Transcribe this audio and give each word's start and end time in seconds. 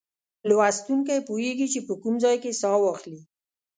لوستونکی 0.49 1.19
پوهیږي 1.27 1.67
چې 1.73 1.79
په 1.87 1.93
کوم 2.01 2.15
ځای 2.23 2.35
کې 2.43 2.51
سا 2.61 2.71
واخلي. 2.81 3.21